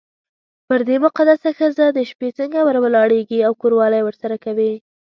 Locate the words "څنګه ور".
2.37-2.77